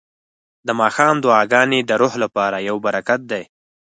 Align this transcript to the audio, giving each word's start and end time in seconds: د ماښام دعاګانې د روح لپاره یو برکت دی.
د 0.67 0.69
ماښام 0.79 1.15
دعاګانې 1.23 1.79
د 1.83 1.91
روح 2.01 2.13
لپاره 2.23 2.57
یو 2.67 2.75
برکت 2.85 3.21
دی. 3.31 3.43